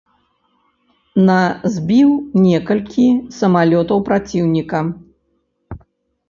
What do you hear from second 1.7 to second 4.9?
збіў некалькі самалётаў праціўніка.